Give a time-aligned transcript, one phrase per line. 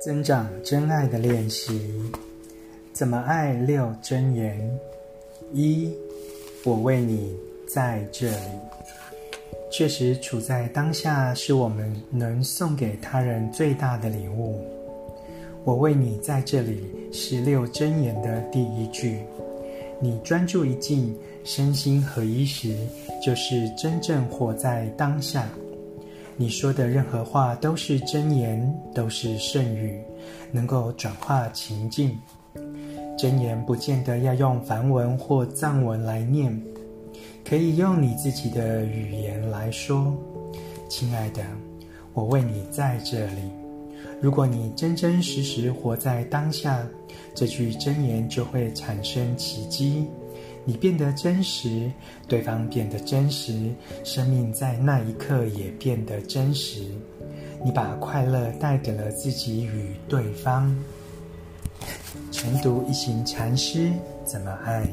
[0.00, 1.90] 增长真爱的练习，
[2.92, 4.78] 怎么爱六真言？
[5.52, 5.92] 一，
[6.62, 7.34] 我为你
[7.66, 8.36] 在这里。
[9.72, 14.64] 确实，处在当下是我们能送给他人最大的礼物。
[15.64, 16.80] 我为你在这里
[17.12, 19.18] 是六真言的第一句。
[20.00, 21.12] 你专注一静，
[21.42, 22.72] 身心合一时，
[23.20, 25.48] 就是真正活在当下。
[26.40, 30.00] 你说的任何话都是真言，都是圣语，
[30.52, 32.16] 能够转化情境。
[33.18, 36.56] 真言不见得要用梵文或藏文来念，
[37.44, 40.16] 可以用你自己的语言来说。
[40.88, 41.42] 亲爱的，
[42.14, 43.42] 我为你在这里。
[44.20, 46.86] 如果你真真实实活在当下，
[47.34, 50.06] 这句真言就会产生奇迹。
[50.68, 51.90] 你变得真实，
[52.28, 53.72] 对方变得真实，
[54.04, 56.82] 生命在那一刻也变得真实。
[57.64, 60.76] 你把快乐带给了自己与对方。
[62.30, 63.90] 晨读一行禅师
[64.26, 64.86] 怎么爱？